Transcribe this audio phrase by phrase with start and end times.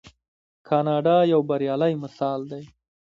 [0.67, 2.63] کاناډا یو بریالی مثال دی.